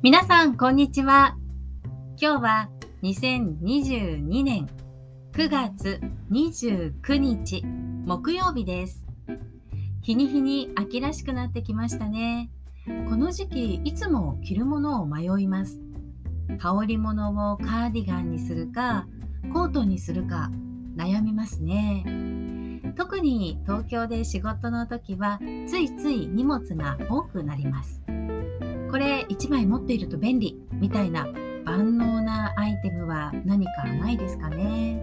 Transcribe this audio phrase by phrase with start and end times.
[0.00, 1.36] 皆さん、こんにちは。
[2.22, 2.70] 今日は
[3.02, 4.68] 2022年
[5.32, 7.64] 9月29日
[8.06, 9.04] 木曜日です。
[10.00, 12.48] 日に日に秋らしくなってきましたね。
[13.08, 15.80] この時期、いつも着るものを迷います。
[16.60, 19.08] 羽織物をカーディガンにするか、
[19.52, 20.52] コートにするか
[20.96, 22.04] 悩みますね。
[22.96, 28.00] 特に東京で仕事の時はついつい荷物が多くなります。
[28.90, 31.26] これ1枚持っていると便利みたいな
[31.64, 35.00] 万能なアイテムは何かないですかね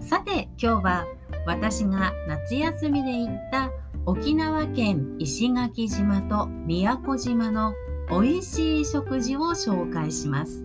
[0.00, 1.06] さて今日は
[1.46, 3.70] 私が夏休みで行った
[4.04, 7.74] 沖縄県石垣島と宮古島の
[8.10, 10.64] 美味しい食事を紹介します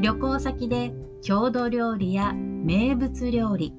[0.00, 3.72] 旅行先で郷土料理や名物料理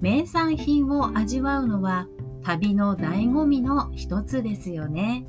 [0.00, 2.08] 名産品を味わうのは
[2.42, 5.26] 旅の醍醐味の一つですよね。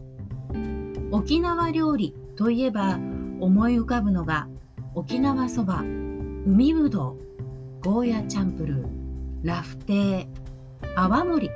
[1.12, 3.00] 沖縄料理といえば
[3.40, 4.48] 思い浮かぶのが
[4.94, 5.82] 沖縄そば、
[6.46, 7.18] 海ぶど
[7.82, 8.88] う、ゴーヤチャンプルー、
[9.44, 10.28] ラフテー、
[10.96, 11.50] 泡盛。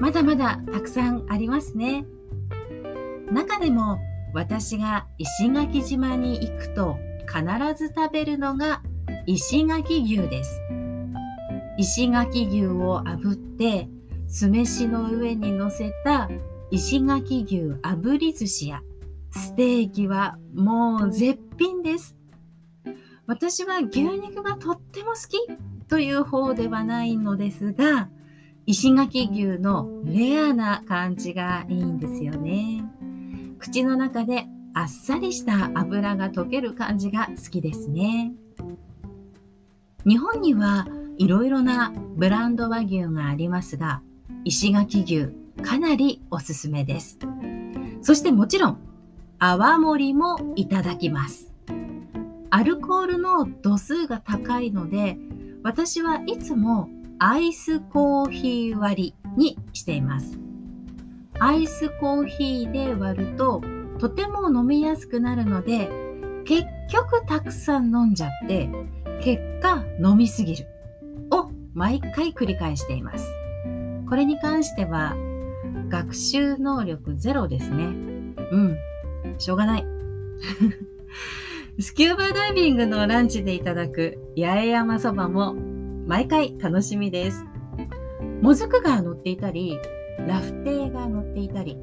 [0.00, 2.04] まだまだたくさんありますね。
[3.30, 3.98] 中でも
[4.34, 7.44] 私が石垣島に行くと必
[7.76, 8.82] ず食べるのが
[9.26, 10.60] 石垣牛です。
[11.78, 13.88] 石垣牛を炙って
[14.28, 16.28] 酢飯の上に乗せた
[16.72, 18.80] 石垣牛炙り寿司や
[19.30, 22.16] ステーキはもう絶品です。
[23.26, 28.08] 私は牛肉がとっても好きという方ではないのですが、
[28.64, 32.82] 石垣牛のレアな感じがいいんですよね。
[33.58, 38.32] 口の中であっさりした油が溶ける感じが好きですね。
[40.06, 44.00] 日本にはいろいろなブランド和牛がありますが、
[44.44, 47.18] 石垣牛かなりおすすめです。
[48.00, 48.78] そしてもちろん、
[49.38, 51.52] 泡盛もいただきます。
[52.50, 55.16] アルコールの度数が高いので、
[55.62, 56.88] 私はいつも
[57.18, 60.38] アイスコーヒー割りにしています。
[61.38, 63.62] アイスコーヒーで割ると
[63.98, 65.88] とても飲みやすくなるので、
[66.44, 68.68] 結局たくさん飲んじゃって、
[69.22, 70.66] 結果飲みすぎる
[71.30, 71.50] を。
[71.74, 73.26] 毎回繰り返しています。
[74.06, 75.16] これに関しては
[75.88, 77.84] 学習能力ゼロですね。
[77.84, 78.76] うん。
[79.38, 79.84] しょうがない。
[81.80, 85.54] スキューバダイビングのランチでいただく八重山そばも
[86.06, 87.44] 毎回楽しみです。
[88.42, 89.78] もずくが乗っていたり、
[90.26, 91.78] ラフテーが乗っていたり、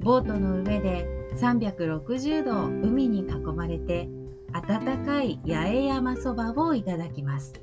[0.00, 4.08] ボートの上で360度海に囲まれて
[4.52, 7.54] 温かい八重山そばをいただきます。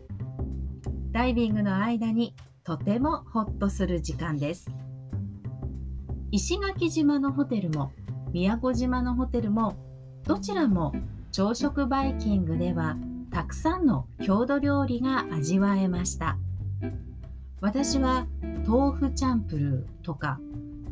[1.12, 4.70] ダイビングの間にとてもホッとする時間です。
[6.34, 7.92] 石垣島のホテルも
[8.32, 9.76] 宮古島のホテルも
[10.24, 10.94] どちらも
[11.34, 12.96] 朝食バイキングでは
[13.32, 16.38] たくさんの郷土料理が味わえました。
[17.60, 18.28] 私は
[18.66, 20.40] 豆腐チャンプルーとか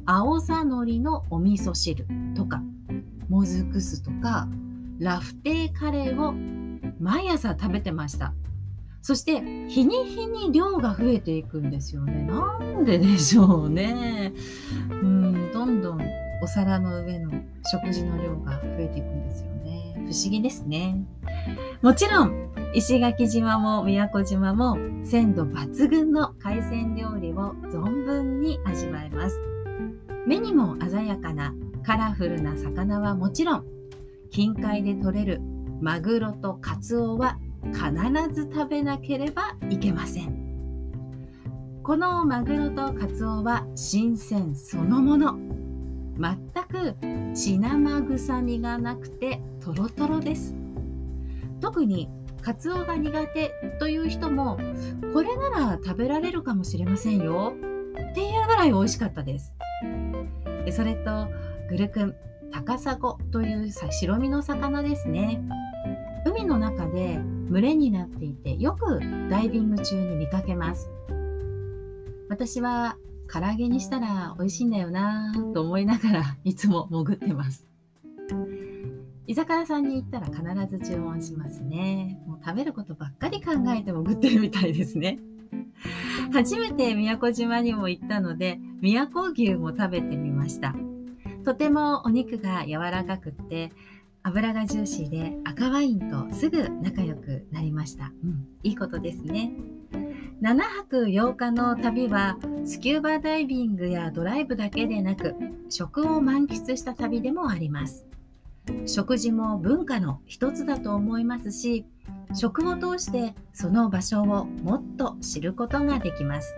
[0.06, 2.06] 青さのりのお味噌汁
[2.36, 2.62] とか
[3.30, 4.50] もずく酢とか
[5.00, 6.34] ラフテーカレーを
[7.00, 8.34] 毎朝食べてました。
[9.02, 12.24] そして日に日に量が増えていくんですよね。
[12.24, 14.34] なんででしょうね。
[14.90, 16.02] うんどんどん
[16.42, 17.32] お皿の上の
[17.72, 19.94] 食事の量が増えていくんですよね。
[19.96, 21.04] 不思議ですね。
[21.82, 29.36] もちろん石垣島も宮古島も鮮度抜群の海鮮料理を存分に味わえます。
[30.28, 33.66] 目にも鮮やかなカラフルな魚はもちろん
[34.30, 35.42] 近海で採れる
[35.82, 40.40] マグロとカツオは必ず食べなければいけません。
[41.84, 45.38] このマグロとカツオは新鮮そのもの。
[46.20, 46.96] 全く
[47.34, 50.56] 血生臭みがなくてトロトロです。
[51.62, 52.10] 特に
[52.42, 54.58] カツオが苦手という人も
[55.14, 57.54] これなら食べられるかもしれませんよ。
[58.12, 59.56] っていうぐらい美味しかったです。
[60.72, 61.28] それと
[61.70, 62.16] グルクン
[62.52, 65.42] タサゴという白身の魚ですね。
[66.26, 67.20] 海の中で
[67.50, 69.00] 群れになっていてよく
[69.30, 70.90] ダイビング中に見かけます。
[72.30, 72.98] 私は
[73.32, 77.68] 唐揚げにしたら美味しいんだよなと思いながらいつも潜ってます。
[79.28, 82.20] 居酒屋さんに行ったら必ず注文しますね。
[82.26, 85.20] もう食べることばっかり考えて潜ってるみたいですね。
[86.34, 90.76] 初めて宮古島にも行ったので宮古牛も食べてみました。
[91.46, 93.72] とてもお肉が柔らかくって
[94.30, 98.12] 油がジューシーで赤ワインとすぐ仲良くなりました。
[98.24, 99.52] うん、いいことですね。
[100.42, 105.36] 7泊8日の旅はスキューバダイビングやドライブだけでなく
[105.70, 108.06] 食を満喫した旅でもあります。
[108.86, 111.86] 食事も文化の一つだと思いますし
[112.34, 116.56] 食を通してその場所をもっと知ることができます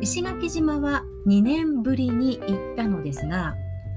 [0.00, 3.56] 石垣島は2年ぶりに行ったのですが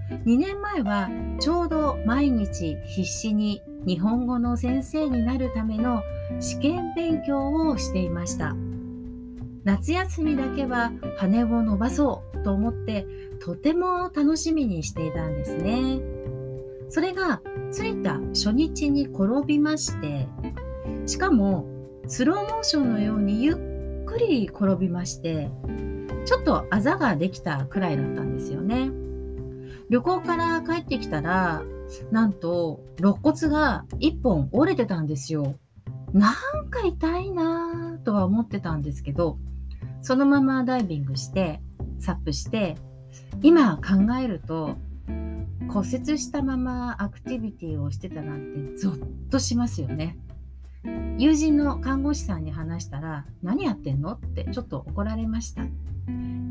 [0.09, 1.09] 2年前は
[1.39, 6.01] ちょうど毎日必死に日本語の先生になるための
[6.39, 8.55] 試験勉強をしていました。
[9.63, 13.05] 夏休みだけは羽を伸ばそうと思って
[13.39, 15.99] とても楽しみにしていたんですね。
[16.89, 17.41] それが
[17.71, 20.27] 着いた初日に転びまして
[21.05, 21.67] しかも
[22.07, 25.51] スローモーションのようにゆっくり転びまして
[26.25, 28.89] ちょっとあざができたくらいだったんですよね。
[29.89, 31.63] 旅行から帰ってきたら
[32.11, 35.55] なんと肋骨が1本折れてたんですよ
[36.13, 36.31] な
[36.61, 39.37] んか痛いなぁとは思ってたんですけど
[40.01, 41.61] そのままダイビングして
[41.99, 42.75] サップして
[43.41, 44.75] 今考えると
[45.67, 50.17] 骨折したままアクティビティをしてたなんてゾッとしますよね。
[51.17, 55.63] 友人の看護師さんに話したら何やってんのってちょっと怒られました。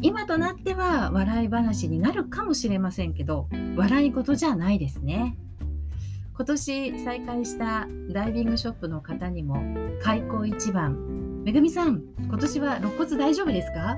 [0.00, 5.36] 今となっては笑い話になるかもしれませんけど笑い事じゃないですね。
[6.34, 9.60] 今年再開したダイビングショップの方にも
[10.00, 11.42] 開口一番。
[11.44, 13.96] めぐみさん今年は肋骨大丈夫ですか？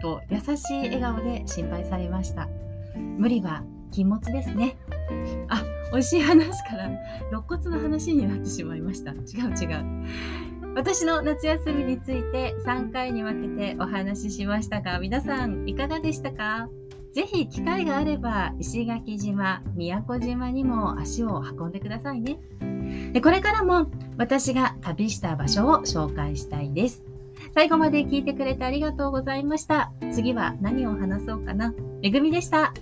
[0.00, 2.48] と優しい笑顔で心配されました。
[3.18, 4.76] 無理は禁物ですね。
[5.48, 6.90] あ美味しい話から
[7.32, 9.10] 肋骨の話になってしまいました。
[9.10, 9.18] 違う
[9.60, 10.06] 違う。
[10.74, 16.68] 私の夏休みについて3回に分けてお話ししましたが皆さんいかがでしたか？
[17.12, 22.38] ぜひ機会があれば石垣島、宮古島にも足を運んでくださいね。
[23.12, 27.04] でこれからも私が旅した場所を紹介したいです。
[27.54, 29.92] 最後まで聞いてくれてありがとうございました。
[30.12, 31.74] 次は何を話そうかな？
[32.00, 32.72] めぐみでした。